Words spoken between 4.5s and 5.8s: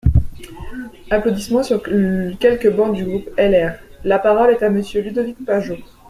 à Monsieur Ludovic Pajot.